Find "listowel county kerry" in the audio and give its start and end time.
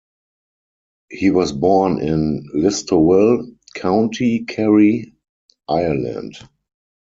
2.55-5.13